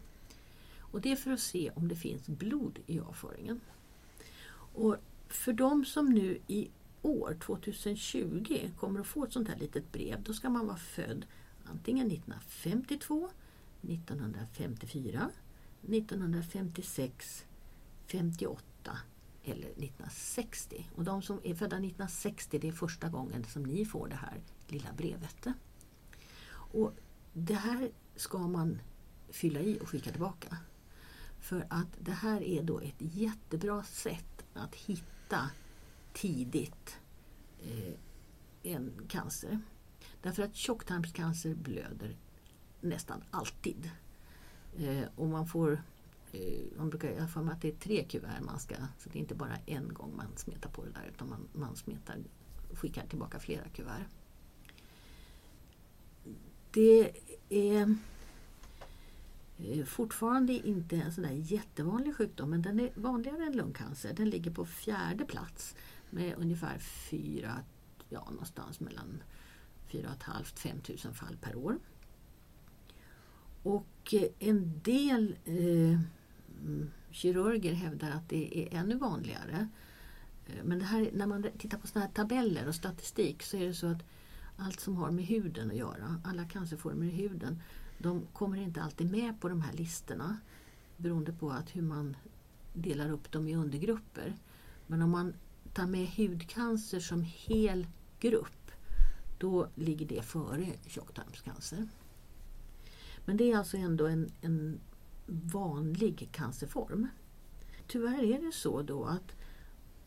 [0.79, 3.62] Och det är för att se om det finns blod i avföringen.
[4.73, 4.95] Och
[5.27, 6.69] för de som nu i
[7.01, 11.25] år, 2020, kommer att få ett sånt här litet brev, då ska man vara född
[11.65, 13.29] antingen 1952,
[13.81, 15.29] 1954,
[15.84, 17.46] 1956,
[18.08, 18.98] 58
[19.44, 20.89] eller 1960.
[20.96, 24.41] Och de som är födda 1960 det är första gången som ni får det här
[24.67, 25.48] lilla brevet.
[26.54, 26.94] Och
[27.34, 28.80] Det här ska man
[29.30, 30.58] fylla i och skicka tillbaka.
[31.39, 35.50] För att det här är då ett jättebra sätt att hitta
[36.13, 37.00] tidigt
[37.63, 37.94] eh,
[38.63, 39.60] en cancer.
[40.22, 42.17] Därför att tjocktarmscancer blöder
[42.82, 43.91] nästan alltid.
[44.77, 45.79] Eh, och man får
[46.31, 49.17] Eh, man brukar, jag för mig att det är tre kuvert man ska, så det
[49.17, 52.17] är inte bara en gång man smetar på det där utan man, man smetar,
[52.73, 54.05] skickar tillbaka flera kuvert.
[56.71, 57.12] det
[57.49, 57.95] är
[59.57, 64.13] eh, fortfarande inte en sån där jättevanlig sjukdom men den är vanligare än lungcancer.
[64.13, 65.75] Den ligger på fjärde plats
[66.10, 67.60] med ungefär fyra,
[68.10, 69.23] ja någonstans mellan
[69.88, 70.15] 4
[70.55, 71.79] 500 5 fall per år.
[73.63, 76.00] Och eh, en del eh,
[77.12, 79.67] kirurger hävdar att det är ännu vanligare.
[80.45, 83.65] Eh, men det här, när man tittar på såna här tabeller och statistik så är
[83.65, 84.04] det så att
[84.58, 87.62] allt som har med huden att göra, alla cancerformer i huden,
[87.97, 90.38] de kommer inte alltid med på de här listorna
[90.97, 92.15] beroende på att hur man
[92.74, 94.38] delar upp dem i undergrupper.
[94.88, 95.34] Men om man
[95.74, 97.88] tar med hudcancer som hel
[98.19, 98.71] grupp,
[99.38, 101.88] då ligger det före tjocktarmscancer.
[103.25, 104.79] Men det är alltså ändå en, en
[105.27, 107.07] vanlig cancerform.
[107.88, 109.36] Tyvärr är det så då att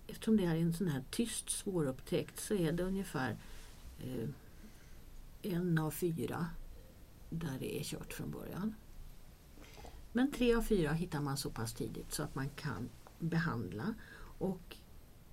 [0.06, 3.36] eftersom det är en sån här tyst svårupptäckt så är det ungefär
[3.98, 4.28] eh,
[5.42, 6.46] en av fyra
[7.30, 8.74] där det är kört från början.
[10.12, 13.94] Men tre av fyra hittar man så pass tidigt så att man kan behandla.
[14.38, 14.76] Och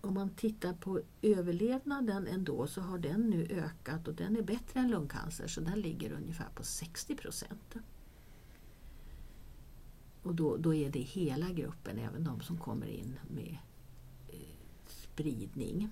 [0.02, 4.80] om man tittar på överlevnaden ändå så har den nu ökat och den är bättre
[4.80, 7.76] än lungcancer så den ligger ungefär på 60 procent.
[10.24, 13.58] Och då, då är det hela gruppen, även de som kommer in med
[14.28, 14.40] eh,
[14.88, 15.92] spridning.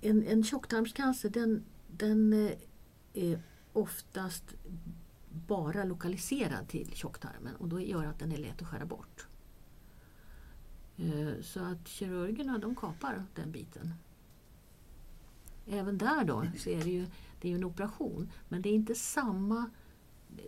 [0.00, 2.52] En, en tjocktarmscancer den, den eh,
[3.12, 4.44] är oftast
[5.28, 9.26] bara lokaliserad till tjocktarmen och då gör att den är lätt att skära bort.
[10.96, 13.94] Eh, så att kirurgerna de kapar den biten.
[15.66, 17.06] Även där då så är det ju,
[17.40, 19.70] det är ju en operation men det är inte samma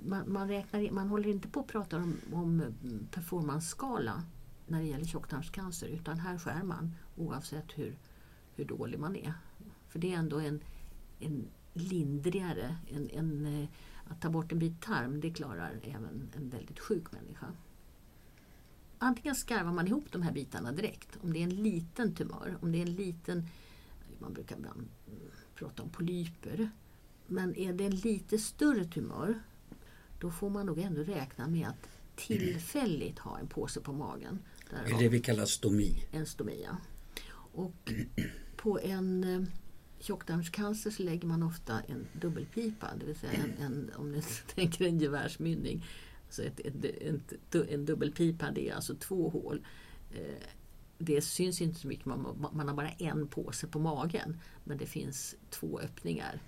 [0.02, 2.74] man, man, räknar, man håller inte på att prata om, om
[3.10, 4.22] performance-skala
[4.66, 7.98] när det gäller tjocktarmscancer utan här skär man oavsett hur,
[8.54, 9.32] hur dålig man är.
[9.88, 10.60] För det är ändå en,
[11.18, 13.68] en lindrigare, en, en, eh,
[14.08, 17.46] att ta bort en bit tarm det klarar även en väldigt sjuk människa.
[18.98, 22.72] Antingen skarvar man ihop de här bitarna direkt, om det är en liten tumör, om
[22.72, 23.48] det är en liten,
[24.18, 24.88] man brukar ibland
[25.54, 26.70] prata om polyper,
[27.26, 29.40] men är det en lite större tumör
[30.18, 34.38] då får man nog ändå räkna med att tillfälligt ha en påse på magen.
[34.70, 36.04] Det är det vi kallar stomi.
[36.10, 36.76] En stomi, ja.
[37.52, 37.92] Och
[38.56, 39.42] på en eh,
[39.98, 44.22] tjocktarmscancer så lägger man ofta en dubbelpipa, det vill säga en, en om ni
[44.54, 45.84] tänker en gevärsmynning.
[46.30, 49.66] Så ett, ett, ett, en dubbelpipa det är alltså två hål.
[50.14, 50.46] Eh,
[50.98, 54.40] det syns inte så mycket, man, man har bara en påse på magen.
[54.64, 56.40] Men det finns två öppningar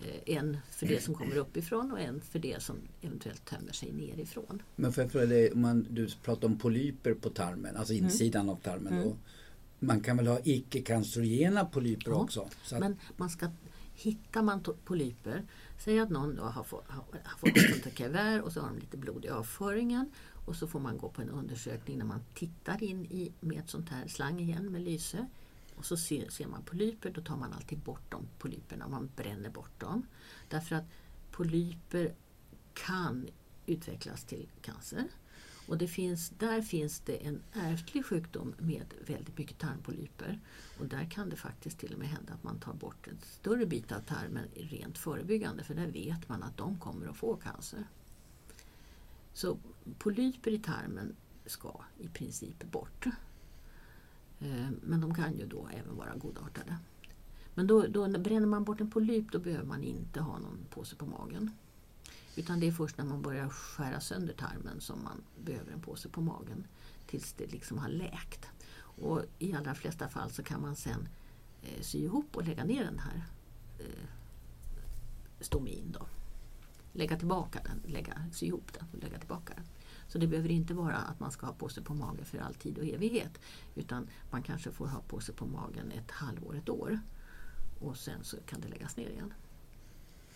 [0.00, 3.92] Eh, en för det som kommer uppifrån och en för det som eventuellt tömmer sig
[3.92, 4.62] nerifrån.
[4.76, 8.04] Men för, för det, om man, du pratar om polyper på tarmen, alltså mm.
[8.04, 8.54] insidan mm.
[8.54, 8.92] av tarmen.
[8.92, 9.04] Mm.
[9.04, 9.16] Då,
[9.78, 12.48] man kan väl ha icke-cancerogena polyper ja, också?
[12.80, 13.48] Men man ska,
[13.94, 15.42] hittar man polyper,
[15.78, 18.78] säg att någon då har, fått, har, har fått ett kavär och så har de
[18.78, 20.12] lite blod i avföringen
[20.46, 23.70] och så får man gå på en undersökning när man tittar in i, med ett
[23.70, 25.26] sånt här slang igen med lyse
[25.76, 29.50] och så ser, ser, man polyper, då tar man alltid bort de polyperna, man bränner
[29.50, 30.06] bort dem.
[30.48, 30.84] Därför att
[31.30, 32.14] polyper
[32.74, 33.28] kan
[33.66, 35.08] utvecklas till cancer.
[35.68, 40.40] Och det finns, där finns det en ärftlig sjukdom med väldigt mycket tarmpolyper.
[40.80, 43.66] Och där kan det faktiskt till och med hända att man tar bort en större
[43.66, 47.84] bit av tarmen rent förebyggande för där vet man att de kommer att få cancer.
[49.32, 49.58] Så
[49.98, 53.06] polyper i tarmen ska i princip bort.
[54.40, 56.78] Eh, men de kan ju då även vara godartade.
[57.54, 60.96] Men då, då bränner man bort en polyp då behöver man inte ha någon påse
[60.96, 61.50] på magen.
[62.38, 66.08] Utan det är först när man börjar skära sönder tarmen som man behöver en påse
[66.08, 66.66] på magen.
[67.06, 68.48] Tills det liksom har läkt.
[68.80, 71.08] Och i allra flesta fall så kan man sen
[71.62, 73.24] eh, sy ihop och lägga ner den här
[73.78, 74.08] eh,
[75.40, 75.92] stomin.
[75.98, 76.06] Då.
[76.92, 79.64] Lägga tillbaka den, lägga, sy ihop den och lägga tillbaka den.
[80.08, 82.54] Så det behöver inte vara att man ska ha på sig på magen för all
[82.54, 83.38] tid och evighet.
[83.74, 87.00] Utan man kanske får ha på sig på magen ett halvår, ett år.
[87.80, 89.34] Och sen så kan det läggas ner igen.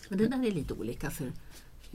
[0.09, 1.33] Men det där är lite olika för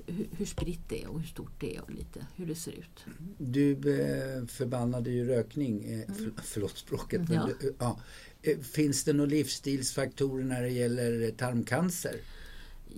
[0.05, 2.71] hur, hur spritt det är och hur stort det är och lite hur det ser
[2.71, 3.05] ut.
[3.37, 6.33] Du eh, förbannade ju rökning, eh, mm.
[6.43, 7.29] förlåt språket.
[7.29, 7.49] Men ja.
[7.59, 7.99] Du, ja.
[8.41, 12.15] Eh, finns det några livsstilsfaktorer när det gäller tarmcancer?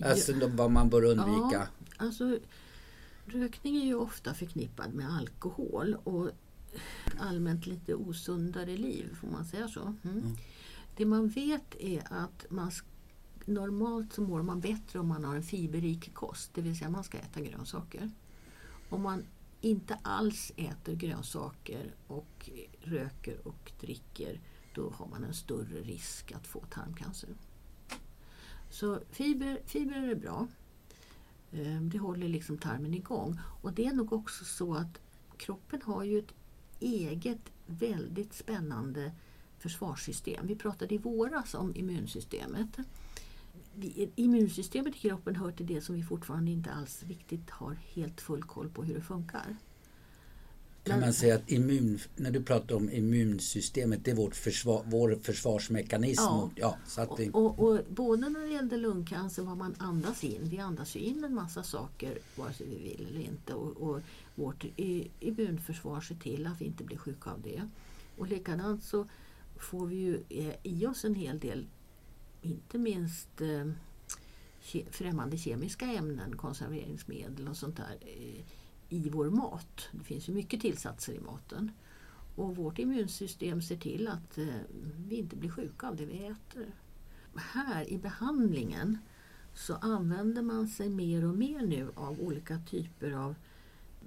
[0.01, 0.47] Alltså ja.
[0.47, 1.67] vad man bör undvika?
[1.97, 2.39] Ja, alltså,
[3.25, 6.29] Rökning är ju ofta förknippad med alkohol och
[7.19, 9.81] allmänt lite osundare liv, får man säga så?
[9.81, 9.97] Mm.
[10.03, 10.37] Mm.
[10.97, 12.71] Det man vet är att man
[13.49, 17.03] normalt så mår man bättre om man har en fiberrik kost, det vill säga man
[17.03, 18.11] ska äta grönsaker.
[18.89, 19.23] Om man
[19.61, 22.49] inte alls äter grönsaker och
[22.81, 24.41] röker och dricker,
[24.75, 27.29] då har man en större risk att få tarmcancer.
[28.69, 30.47] Så fiber, fiber är bra.
[31.51, 33.39] Ehm, det håller liksom tarmen igång.
[33.61, 34.99] Och det är nog också så att
[35.37, 36.33] kroppen har ju ett
[36.79, 39.11] eget väldigt spännande
[39.57, 40.47] försvarssystem.
[40.47, 42.77] Vi pratade i våras om immunsystemet.
[44.15, 48.43] Immunsystemet i kroppen hör till det som vi fortfarande inte alls riktigt har helt full
[48.43, 49.55] koll på hur det funkar.
[50.83, 55.19] Kan man säga att immun, när du pratar om immunsystemet, det är vårt försvar, vår
[55.23, 56.21] försvarsmekanism?
[56.21, 57.29] Ja, ja så att det...
[57.29, 60.99] och, och, och, både när det gällde lungcancer, vad man andas in, vi andas ju
[60.99, 64.01] in en massa saker vare sig vi vill eller inte och, och
[64.35, 64.65] vårt
[65.19, 67.61] immunförsvar ser till att vi inte blir sjuka av det.
[68.17, 69.07] Och likadant så
[69.57, 71.67] får vi ju eh, i oss en hel del,
[72.41, 73.71] inte minst eh,
[74.91, 78.45] främmande kemiska ämnen, konserveringsmedel och sånt där eh,
[78.89, 79.87] i vår mat.
[79.91, 81.71] Det finns ju mycket tillsatser i maten.
[82.35, 84.45] Och vårt immunsystem ser till att eh,
[85.07, 86.73] vi inte blir sjuka av det vi äter.
[87.35, 88.97] Här i behandlingen
[89.53, 93.35] så använder man sig mer och mer nu av olika typer av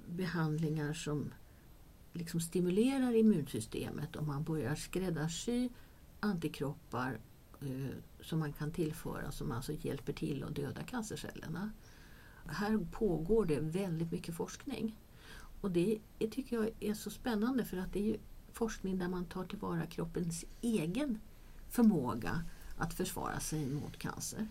[0.07, 1.31] behandlingar som
[2.13, 5.69] liksom stimulerar immunsystemet och man börjar skräddarsy
[6.19, 7.19] antikroppar
[7.65, 11.71] Eh, som man kan tillföra som alltså hjälper till att döda cancercellerna.
[12.45, 14.95] Här pågår det väldigt mycket forskning.
[15.61, 18.19] Och det tycker jag är så spännande för att det är
[18.53, 21.19] forskning där man tar tillvara kroppens egen
[21.69, 22.43] förmåga
[22.77, 24.47] att försvara sig mot cancer.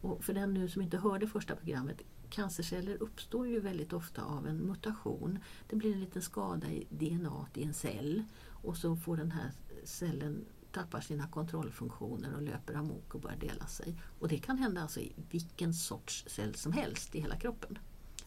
[0.00, 4.46] Och för den nu som inte hörde första programmet, cancerceller uppstår ju väldigt ofta av
[4.46, 5.38] en mutation.
[5.68, 9.50] Det blir en liten skada i DNA i en cell och så får den här
[9.84, 13.94] cellen tappar sina kontrollfunktioner och löper amok och börjar dela sig.
[14.20, 17.78] Och det kan hända alltså i vilken sorts cell som helst i hela kroppen.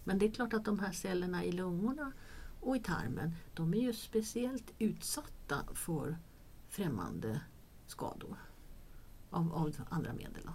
[0.04, 2.12] Men det är klart att de här cellerna i lungorna
[2.62, 6.18] och i tarmen, de är ju speciellt utsatta för
[6.70, 7.42] främmande
[7.88, 8.38] skador
[9.30, 10.50] av, av andra medel.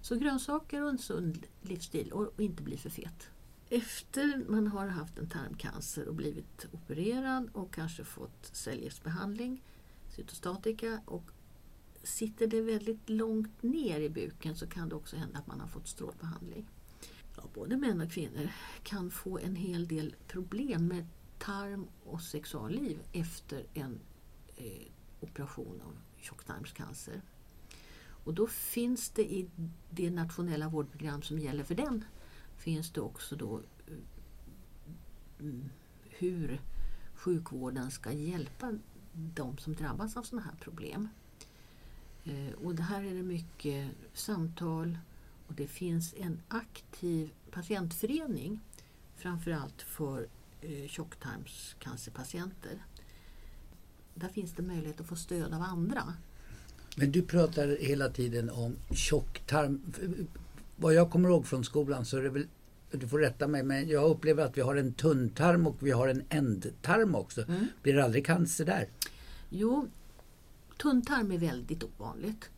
[0.00, 3.30] Så grönsaker och en sund livsstil och inte bli för fet.
[3.68, 9.62] Efter man har haft en tarmcancer och blivit opererad och kanske fått cellgiftsbehandling
[10.20, 11.30] cytostatika och
[12.02, 15.66] sitter det väldigt långt ner i buken så kan det också hända att man har
[15.66, 16.68] fått strålbehandling.
[17.36, 18.50] Ja, både män och kvinnor
[18.82, 21.06] kan få en hel del problem med
[21.38, 24.00] tarm och sexualliv efter en
[24.56, 24.86] eh,
[25.20, 27.22] operation av tjocktarmscancer.
[28.24, 29.50] Och då finns det i
[29.90, 32.04] det nationella vårdprogram som gäller för den
[32.56, 33.94] finns det också då eh,
[35.40, 35.70] mm,
[36.02, 36.60] hur
[37.14, 38.72] sjukvården ska hjälpa
[39.34, 41.08] de som drabbas av sådana här problem.
[42.24, 44.98] Eh, och det här är det mycket samtal
[45.46, 48.60] och det finns en aktiv patientförening
[49.16, 50.26] framförallt för
[50.60, 52.84] eh, tjocktarmscancerpatienter.
[54.14, 56.02] Där finns det möjlighet att få stöd av andra.
[56.96, 59.92] Men du pratar hela tiden om tjocktarm.
[60.76, 62.46] Vad jag kommer ihåg från skolan så är det väl
[62.90, 66.08] du får rätta mig, men jag upplever att vi har en tunntarm och vi har
[66.08, 67.42] en ändtarm också.
[67.42, 67.66] Mm.
[67.82, 68.88] Blir det aldrig cancer där?
[69.50, 69.88] Jo,
[70.78, 72.50] tunntarm är väldigt ovanligt.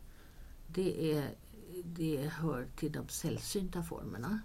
[0.67, 1.35] Det, är,
[1.83, 4.39] det hör till de sällsynta formerna.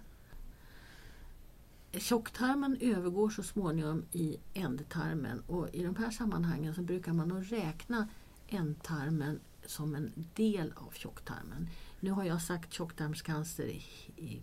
[1.91, 7.51] Tjocktarmen övergår så småningom i ändtarmen och i de här sammanhangen så brukar man nog
[7.51, 8.07] räkna
[8.47, 11.69] ändtarmen som en del av tjocktarmen.
[11.99, 13.83] Nu har jag sagt tjocktarmscancer i,
[14.15, 14.41] i,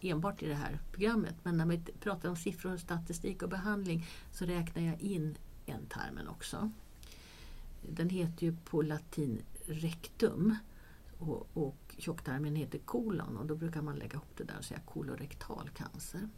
[0.00, 4.44] enbart i det här programmet men när vi pratar om siffror, statistik och behandling så
[4.44, 6.70] räknar jag in ändtarmen också.
[7.88, 10.56] Den heter ju på latin rectum
[11.18, 14.80] och, och tjocktarmen heter kolon och då brukar man lägga ihop det där och säga
[14.80, 16.28] kolorektal cancer.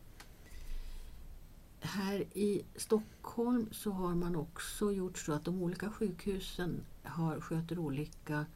[1.81, 7.79] Här i Stockholm så har man också gjort så att de olika sjukhusen har, sköter
[7.79, 8.47] olika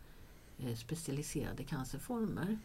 [0.59, 2.59] eh, specialiserade cancerformer.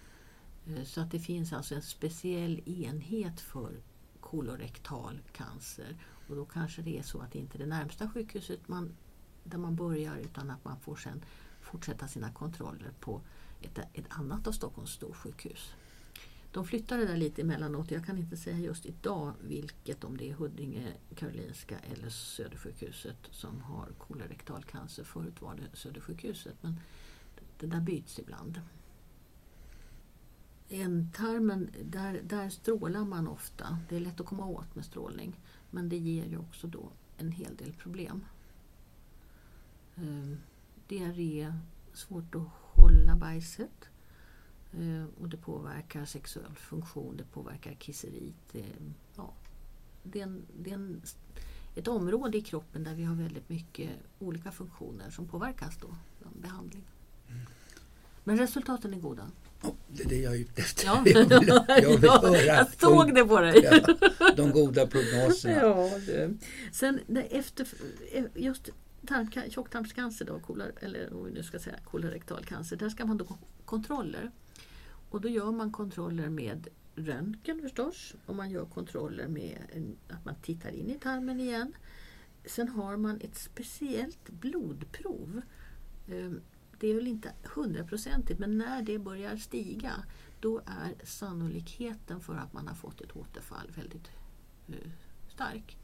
[0.68, 3.82] Eh, så att det finns alltså en speciell enhet för
[4.20, 5.98] kolorektal cancer.
[6.28, 8.96] Och då kanske det är så att det inte är det närmsta sjukhuset man
[9.44, 11.26] där man börjar utan att man får sen
[11.62, 13.22] fortsätta sina kontroller på
[13.62, 15.74] ett, ett annat av Stockholms storsjukhus.
[16.54, 17.92] De flyttar det där lite emellanåt.
[17.92, 23.62] Jag kan inte säga just idag vilket, om det är Huddinge, Karolinska eller Södersjukhuset som
[23.62, 25.04] har kolorektal cancer.
[25.04, 26.80] Förut var det Södersjukhuset men
[27.60, 28.62] det där byts ibland.
[30.70, 33.80] Ändtarmen, där, där strålar man ofta.
[33.90, 35.40] Det är lätt att komma åt med strålning
[35.72, 38.26] men det ger ju också då en hel del problem.
[39.98, 40.38] Eh,
[40.88, 41.54] diarré,
[41.94, 43.90] svårt att hålla bajset.
[44.74, 48.36] Eh, och det påverkar sexuell funktion, det påverkar kisseriet.
[48.52, 48.66] Det,
[49.16, 49.34] ja,
[50.04, 51.02] det är, en, det är en,
[51.76, 53.90] ett område i kroppen där vi har väldigt mycket
[54.20, 55.88] olika funktioner som påverkas då
[56.26, 56.84] av behandling.
[58.24, 59.32] Men resultaten är goda.
[59.62, 60.86] Ja, det är det jag är ute efter.
[60.86, 61.04] Ja.
[61.06, 63.64] Jag vill, jag vill höra jag såg det på dig.
[64.20, 65.54] Ja, de goda prognoserna.
[65.62, 66.38] Ja, du.
[66.72, 67.68] Sen det- efter
[68.36, 68.70] just
[69.08, 73.18] tarmka- tjocktarmscancer, då, kolor, eller om vi nu ska säga kolorektal cancer, där ska man
[73.18, 74.32] då ha kontroller.
[75.10, 79.58] Och då gör man kontroller med röntgen förstås och man gör kontroller med
[80.10, 81.74] att man tittar in i tarmen igen.
[82.46, 85.42] Sen har man ett speciellt blodprov.
[86.08, 86.42] Ehm,
[86.80, 89.92] det är väl inte hundraprocentigt men när det börjar stiga
[90.40, 94.12] då är sannolikheten för att man har fått ett återfall väldigt
[94.68, 94.92] eh,
[95.34, 95.78] stark.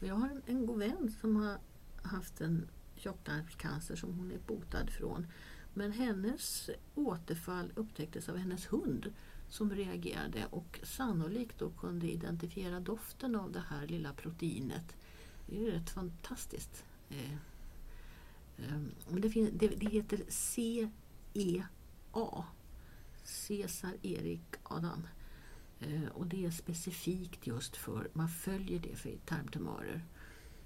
[0.00, 1.58] Och jag har en, en god vän som har
[2.02, 5.26] haft en tjocktarmscancer som hon är botad från.
[5.74, 9.12] Men hennes återfall upptäcktes av hennes hund
[9.48, 14.96] som reagerade och sannolikt då kunde identifiera doften av det här lilla proteinet.
[15.46, 16.84] Det är ju rätt fantastiskt.
[17.10, 17.32] Eh,
[18.58, 21.68] ehm, det, det, det heter CEA.
[23.24, 25.06] Cesar Erik Adam.
[25.80, 30.04] Eh, och det är specifikt just för, man följer det för tarmtumörer.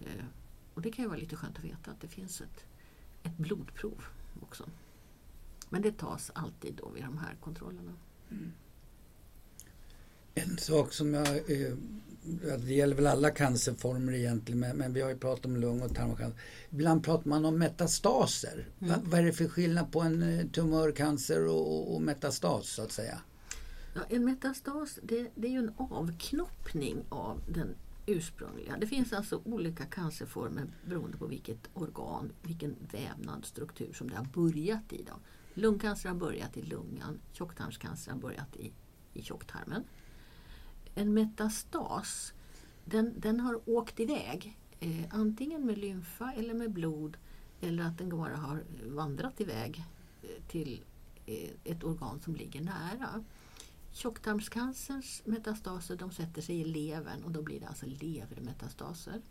[0.01, 0.25] Eh,
[0.77, 2.65] och det kan ju vara lite skönt att veta att det finns ett,
[3.23, 4.05] ett blodprov
[4.43, 4.65] också.
[5.69, 7.93] Men det tas alltid då vid de här kontrollerna.
[10.35, 11.75] En sak som jag, eh,
[12.59, 15.95] det gäller väl alla cancerformer egentligen, men, men vi har ju pratat om lung och
[15.95, 16.41] tarmcancer.
[16.71, 18.69] Ibland pratar man om metastaser.
[18.79, 22.83] Va, vad är det för skillnad på en eh, tumörcancer och, och, och metastas så
[22.83, 23.21] att säga?
[23.95, 27.75] Ja, en metastas det, det är ju en avknoppning av den
[28.07, 28.77] ursprungliga.
[28.81, 34.93] Det finns alltså olika cancerformer beroende på vilket organ, vilken vävnadsstruktur som det har börjat
[34.93, 35.03] i.
[35.03, 35.13] Då.
[35.55, 38.73] Lungcancer har börjat i lungan, tjocktarmscancer har börjat i,
[39.13, 39.85] i tjocktarmen.
[40.95, 42.33] En metastas
[42.85, 47.17] den, den har åkt iväg eh, antingen med lymfa eller med blod
[47.61, 49.85] eller att den bara har vandrat iväg
[50.23, 50.85] eh, till
[51.27, 53.25] eh, ett organ som ligger nära.
[53.97, 59.23] Tjocktarmscancerns metastaser de sätter sig i levern och då blir det alltså levermetastaser.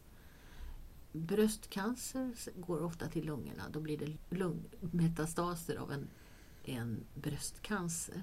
[1.12, 6.08] Bröstcancer går ofta till lungorna, då blir det lungmetastaser av en,
[6.64, 8.22] en bröstcancer.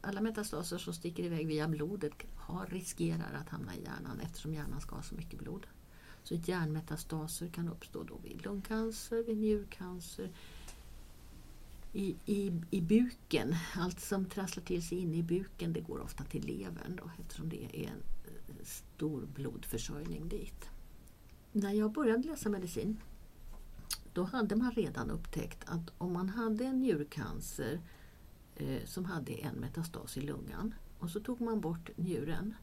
[0.00, 4.80] Alla metastaser som sticker iväg via blodet har, riskerar att hamna i hjärnan eftersom hjärnan
[4.80, 5.66] ska ha så mycket blod.
[6.22, 10.30] Så hjärnmetastaser kan uppstå då vid lungcancer, vid njurcancer,
[11.92, 13.54] i, i, i buken.
[13.76, 17.48] Allt som trasslar till sig inne i buken det går ofta till levern då, eftersom
[17.48, 20.68] det är en eh, stor blodförsörjning dit.
[21.52, 23.00] När jag började läsa medicin
[24.12, 27.80] då hade man redan upptäckt att om man hade en njurcancer
[28.56, 32.54] eh, som hade en metastas i lungan och så tog man bort njuren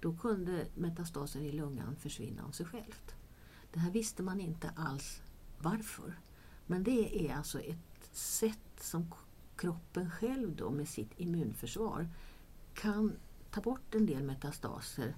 [0.00, 3.14] då kunde metastasen i lungan försvinna av sig självt.
[3.72, 5.22] Det här visste man inte alls
[5.58, 6.18] varför.
[6.66, 7.87] Men det är alltså ett
[8.18, 9.14] sätt som
[9.56, 12.08] kroppen själv då med sitt immunförsvar
[12.74, 13.12] kan
[13.50, 15.16] ta bort en del metastaser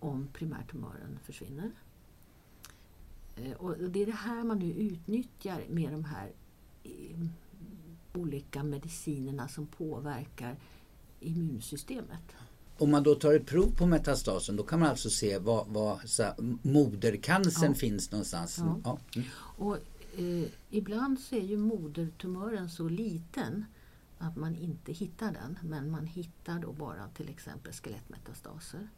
[0.00, 1.70] om primärtumören försvinner.
[3.36, 6.32] Eh, Och det är det här man nu utnyttjar med de här
[8.14, 10.56] olika medicinerna som påverkar
[11.20, 12.22] immunsystemet.
[12.78, 16.00] Om man då tar ett prov på metastasen då kan man alltså se var, var
[16.62, 17.74] modercancern Ja.
[17.74, 18.58] finns någonstans.
[18.58, 18.80] Ja.
[18.84, 18.98] Ja.
[19.16, 19.28] Mm.
[19.56, 19.76] Och
[20.18, 23.64] eh, ibland så är ju modertumören så liten
[24.18, 25.58] att man inte hittar den.
[25.62, 28.88] Men man hittar då bara till exempel skelettmetastaser.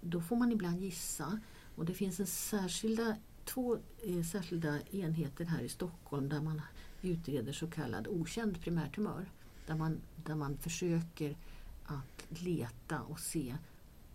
[0.00, 1.40] Då får man ibland gissa.
[1.76, 6.62] Och det finns en särskilda, två eh, särskilda enheter här i Stockholm där man
[7.02, 9.30] utreder så kallad okänd primärtumör.
[9.66, 11.36] Där man, där man försöker
[11.84, 13.56] att leta och se.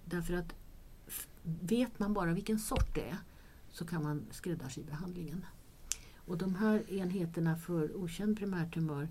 [0.06, 0.56] Därför att
[1.44, 3.18] vet man bara vilken sort det är
[3.70, 5.46] så kan man skräddarsy behandlingen.
[6.26, 9.08] Och de här enheterna för okänd primärtumör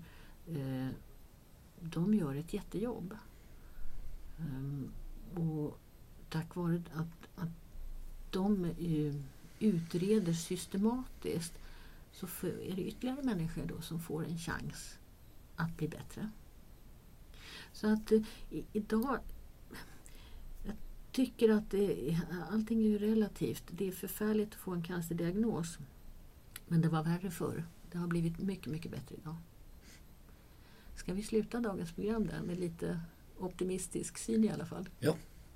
[0.47, 0.87] eh,
[1.79, 3.17] de gör ett jättejobb.
[4.39, 4.91] Ehm,
[5.35, 5.79] och
[6.29, 7.49] tack vare att, att
[8.29, 9.15] de eh,
[9.59, 11.53] utreder systematiskt
[12.11, 14.97] så är det ytterligare människor då som får en chans
[15.55, 16.29] att bli bättre.
[17.73, 18.21] Så att eh,
[18.73, 19.19] idag
[20.63, 20.75] jag
[21.11, 22.17] tycker att det,
[22.51, 23.63] allting är relativt.
[23.71, 25.77] Det är förfärligt att få en cancerdiagnos.
[26.71, 27.63] Men det var värre förr.
[27.91, 29.35] Det har blivit mycket, mycket bättre idag.
[30.95, 32.99] Ska vi sluta dagens program där med lite
[33.37, 34.89] optimistisk syn i alla fall?
[34.99, 35.15] ja,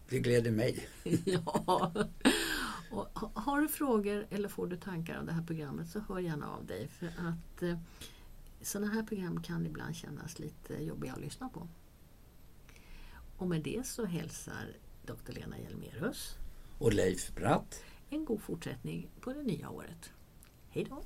[0.10, 0.88] det gläder mig.
[1.26, 1.94] ja.
[2.92, 6.20] Och ha- har du frågor eller får du tankar om det här programmet så hör
[6.20, 6.88] gärna av dig.
[6.88, 7.80] För att eh,
[8.62, 11.68] sådana här program kan ibland kännas lite jobbiga att lyssna på.
[13.38, 15.32] Och med det så hälsar Dr.
[15.32, 16.36] Lena Hjelmerus
[16.80, 17.84] Och Leif Bratt.
[18.10, 20.12] en god fortsättning på det nya året.
[20.76, 21.06] Hey, doll.